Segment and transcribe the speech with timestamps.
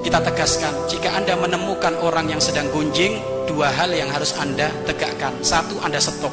[0.00, 5.36] kita tegaskan jika anda menemukan orang yang sedang gunjing dua hal yang harus anda tegakkan.
[5.44, 6.32] Satu anda stop.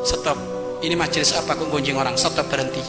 [0.00, 0.38] Stop.
[0.80, 2.16] Ini majelis apa kok gunjing orang?
[2.16, 2.80] Stop berhenti.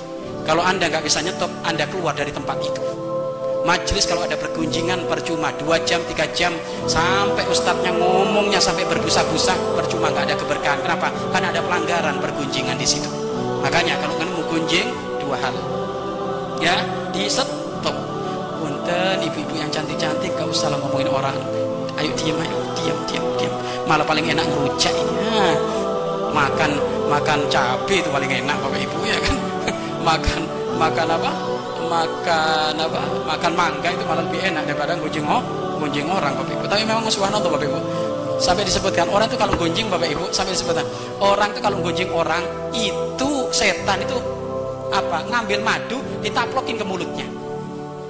[0.47, 2.79] Kalau anda nggak bisa nyetop anda keluar dari tempat itu.
[3.67, 5.51] Majelis kalau ada pergunjingan percuma.
[5.59, 6.55] Dua jam tiga jam
[6.87, 10.79] sampai ustadznya ngomongnya sampai berbusa-busa percuma nggak ada keberkahan.
[10.87, 11.11] Kenapa?
[11.35, 13.11] Karena ada pelanggaran pergunjingan di situ.
[13.59, 14.87] Makanya kalau kan mau gunjing
[15.19, 15.55] dua hal.
[16.63, 16.79] Ya
[17.11, 17.67] di stop
[18.57, 21.37] punten ibu-ibu yang cantik-cantik gak usah lah ngomongin orang.
[21.97, 23.53] Ayo diam ayo diam diam diam.
[23.89, 25.55] Malah paling enak ngerujak ini nah,
[26.33, 26.71] makan
[27.09, 29.37] makan cabai itu paling enak bapak ibu ya kan?
[30.07, 30.41] Makan
[30.79, 31.31] makan apa?
[31.87, 33.01] Makan apa?
[33.27, 35.41] Makan mangga itu malah lebih enak daripada gunjing oh
[35.81, 36.63] gunjing orang bapak ibu.
[36.69, 37.79] Tapi memang subhanallah bapak ibu.
[38.37, 40.85] Sampai disebutkan orang itu kalau gunjing bapak ibu sampai disebutkan
[41.17, 42.43] orang itu kalau gunjing orang
[42.75, 44.17] itu setan itu
[44.93, 45.25] apa?
[45.27, 47.27] Ngambil madu ditaplokin ke mulutnya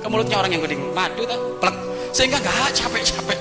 [0.02, 1.76] ke mulutnya orang yang gunjing madu itu plek.
[2.16, 3.38] Sehingga nggak capek-capek.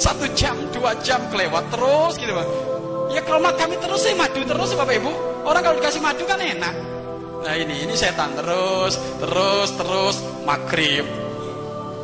[0.00, 2.46] Satu jam dua jam kelewat terus gitu pak.
[3.10, 5.12] Ya kalau kami terus sih madu terus bapak ibu.
[5.44, 6.74] Orang kalau dikasih madu kan enak.
[7.40, 10.16] Nah ini, ini setan terus, terus, terus.
[10.44, 11.08] Maghrib.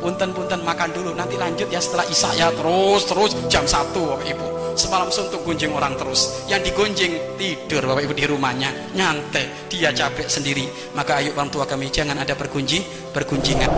[0.01, 2.47] Punten-punten makan dulu, nanti lanjut ya setelah isya ya.
[2.49, 3.31] Terus, terus.
[3.45, 4.47] Jam satu Bapak Ibu.
[4.77, 6.45] Semalam suntuk gunjing orang terus.
[6.45, 10.69] Yang digunjing tidur Bapak Ibu di rumahnya, nyantai, dia capek sendiri.
[10.93, 13.73] Maka ayo orang tua kami jangan ada bergunjing, bergunjingan.